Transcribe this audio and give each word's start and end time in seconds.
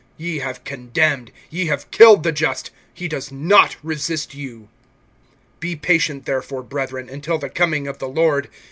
(6)Ye 0.19 0.41
have 0.41 0.63
condemned, 0.63 1.31
ye 1.51 1.67
have 1.67 1.91
killed 1.91 2.23
the 2.23 2.31
just; 2.31 2.71
he 2.91 3.07
does 3.07 3.31
not 3.31 3.75
resist 3.83 4.33
you. 4.33 4.67
(7)Be 5.59 5.79
patient 5.79 6.25
therefore, 6.25 6.63
brethren, 6.63 7.07
until 7.07 7.37
the 7.37 7.49
coming 7.51 7.87
of 7.87 7.99
the 7.99 8.09
Lord. 8.09 8.49